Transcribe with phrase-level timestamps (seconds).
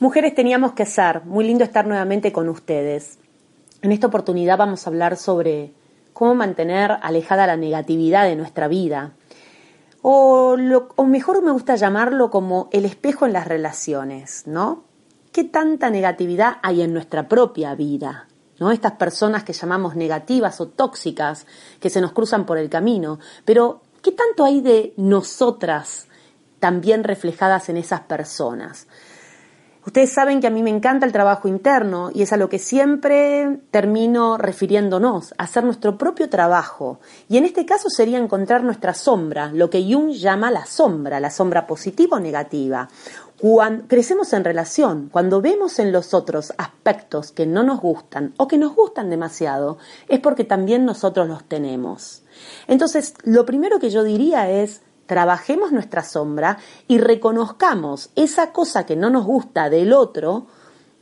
[0.00, 3.18] Mujeres teníamos que ser, muy lindo estar nuevamente con ustedes.
[3.82, 5.74] En esta oportunidad vamos a hablar sobre
[6.14, 9.12] cómo mantener alejada la negatividad de nuestra vida.
[10.00, 10.56] O,
[10.96, 14.84] o mejor me gusta llamarlo como el espejo en las relaciones, ¿no?
[15.32, 18.26] ¿Qué tanta negatividad hay en nuestra propia vida?
[18.58, 18.70] ¿No?
[18.70, 21.46] Estas personas que llamamos negativas o tóxicas
[21.78, 23.18] que se nos cruzan por el camino.
[23.44, 26.06] Pero, ¿qué tanto hay de nosotras
[26.58, 28.86] también reflejadas en esas personas?
[29.86, 32.58] Ustedes saben que a mí me encanta el trabajo interno y es a lo que
[32.58, 37.00] siempre termino refiriéndonos, hacer nuestro propio trabajo.
[37.30, 41.30] Y en este caso sería encontrar nuestra sombra, lo que Jung llama la sombra, la
[41.30, 42.88] sombra positiva o negativa.
[43.38, 48.46] Cuando crecemos en relación, cuando vemos en los otros aspectos que no nos gustan o
[48.46, 49.78] que nos gustan demasiado,
[50.08, 52.22] es porque también nosotros los tenemos.
[52.68, 58.94] Entonces, lo primero que yo diría es, trabajemos nuestra sombra y reconozcamos esa cosa que
[58.94, 60.46] no nos gusta del otro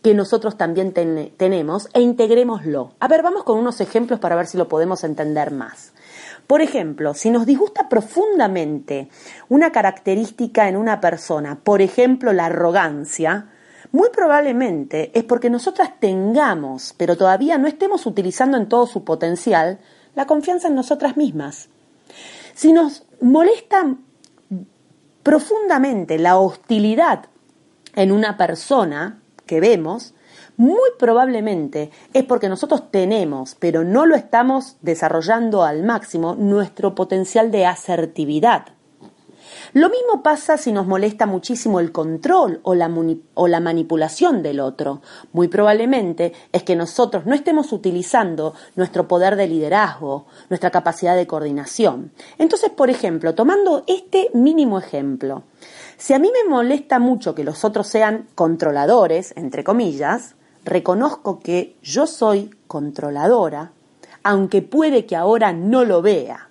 [0.00, 2.92] que nosotros también tenemos e integrémoslo.
[3.00, 5.92] A ver, vamos con unos ejemplos para ver si lo podemos entender más.
[6.46, 9.08] Por ejemplo, si nos disgusta profundamente
[9.48, 13.50] una característica en una persona, por ejemplo la arrogancia,
[13.90, 19.80] muy probablemente es porque nosotras tengamos, pero todavía no estemos utilizando en todo su potencial,
[20.14, 21.70] la confianza en nosotras mismas.
[22.54, 23.96] Si nos molesta
[25.22, 27.26] profundamente la hostilidad
[27.94, 30.14] en una persona que vemos,
[30.56, 37.50] muy probablemente es porque nosotros tenemos, pero no lo estamos desarrollando al máximo, nuestro potencial
[37.50, 38.75] de asertividad.
[39.72, 45.02] Lo mismo pasa si nos molesta muchísimo el control o la, manipulación del otro.
[45.32, 51.26] Muy probablemente es que nosotros no estemos utilizando nuestro poder de liderazgo, nuestra capacidad de
[51.26, 52.12] coordinación.
[52.38, 55.44] Entonces, por ejemplo, tomando este mínimo ejemplo,
[55.96, 61.76] si a mí me molesta mucho que los otros sean controladores, entre comillas, reconozco que
[61.82, 63.72] yo soy controladora,
[64.22, 66.50] aunque puede que ahora no lo vea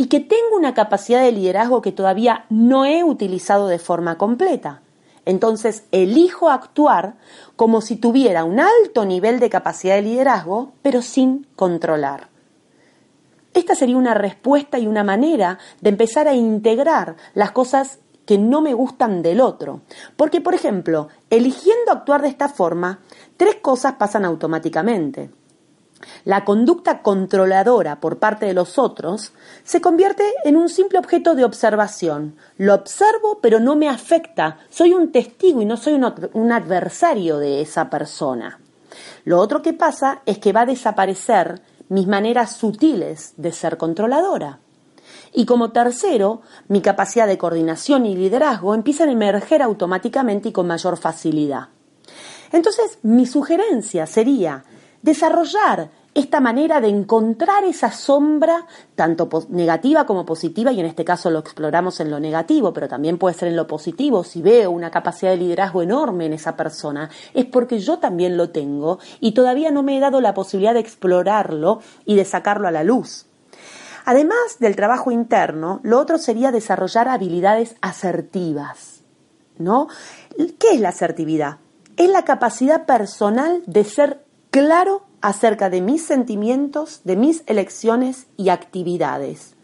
[0.00, 4.80] y que tengo una capacidad de liderazgo que todavía no he utilizado de forma completa.
[5.26, 7.16] Entonces elijo actuar
[7.56, 12.28] como si tuviera un alto nivel de capacidad de liderazgo, pero sin controlar.
[13.54, 18.60] Esta sería una respuesta y una manera de empezar a integrar las cosas que no
[18.60, 19.80] me gustan del otro.
[20.16, 23.00] Porque, por ejemplo, eligiendo actuar de esta forma,
[23.36, 25.30] tres cosas pasan automáticamente.
[26.24, 29.32] La conducta controladora por parte de los otros
[29.64, 32.36] se convierte en un simple objeto de observación.
[32.56, 34.58] Lo observo pero no me afecta.
[34.70, 38.60] Soy un testigo y no soy un, adversario de esa persona.
[39.24, 44.60] Lo otro que pasa es que va a desaparecer mis maneras sutiles de ser controladora.
[45.32, 50.66] Y como tercero, mi capacidad de coordinación y liderazgo empiezan a emerger automáticamente y con
[50.66, 51.68] mayor facilidad.
[52.52, 54.64] Entonces, mi sugerencia sería
[55.02, 58.66] desarrollar esta manera de encontrar esa sombra,
[58.96, 63.18] tanto negativa como positiva, y en este caso lo exploramos en lo negativo, pero también
[63.18, 67.08] puede ser en lo positivo, si veo una capacidad de liderazgo enorme en esa persona,
[67.34, 70.80] es porque yo también lo tengo y todavía no me he dado la posibilidad de
[70.80, 73.26] explorarlo y de sacarlo a la luz.
[74.04, 79.02] Además del trabajo interno, lo otro sería desarrollar habilidades asertivas.
[79.58, 79.88] ¿No?
[80.36, 81.58] ¿Qué es la asertividad?
[81.96, 88.50] Es la capacidad personal de ser claro acerca de mis sentimientos, de mis elecciones y
[88.50, 89.54] actividades.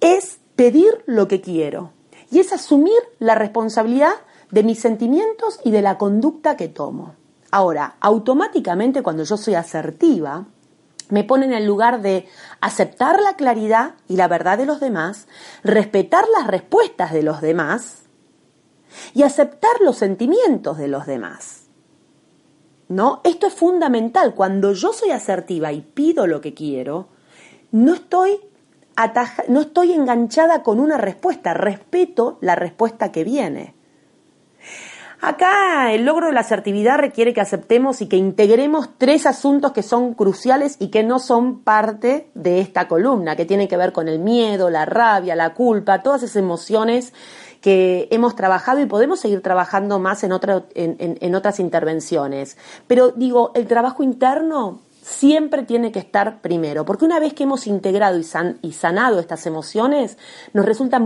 [0.00, 1.92] Es pedir lo que quiero
[2.30, 4.14] y es asumir la responsabilidad
[4.50, 7.14] de mis sentimientos y de la conducta que tomo.
[7.50, 10.46] Ahora, automáticamente cuando yo soy asertiva,
[11.08, 12.28] me pone en el lugar de
[12.60, 15.28] aceptar la claridad y la verdad de los demás,
[15.62, 18.02] respetar las respuestas de los demás
[19.14, 21.65] y aceptar los sentimientos de los demás.
[22.88, 23.20] ¿No?
[23.24, 24.34] Esto es fundamental.
[24.34, 27.08] Cuando yo soy asertiva y pido lo que quiero,
[27.70, 28.40] no estoy,
[29.48, 33.75] no estoy enganchada con una respuesta, respeto la respuesta que viene.
[35.20, 39.82] Acá el logro de la asertividad requiere que aceptemos y que integremos tres asuntos que
[39.82, 44.08] son cruciales y que no son parte de esta columna, que tienen que ver con
[44.08, 47.14] el miedo, la rabia, la culpa, todas esas emociones
[47.60, 50.32] que hemos trabajado y podemos seguir trabajando más en,
[50.74, 52.56] en, otras intervenciones.
[52.86, 57.68] Pero digo, el trabajo interno siempre tiene que estar primero, porque una vez que hemos
[57.68, 58.26] integrado y,
[58.62, 60.18] y sanado estas emociones,
[60.52, 61.00] nos resulta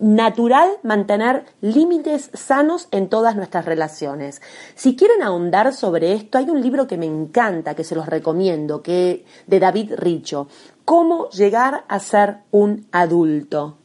[0.00, 4.42] natural mantener límites sanos en todas nuestras relaciones.
[4.74, 8.82] Si quieren ahondar sobre esto, hay un libro que me encanta, que se los recomiendo,
[8.82, 10.48] que de David Richo,
[10.84, 13.76] Cómo llegar a ser un adulto.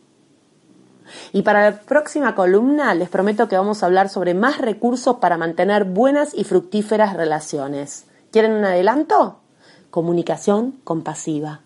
[1.34, 5.38] Y para la próxima columna les prometo que vamos a hablar sobre más recursos para
[5.38, 8.06] mantener buenas y fructíferas relaciones.
[8.32, 9.43] ¿Quieren un adelanto?
[9.94, 11.60] Comunicación compasiva.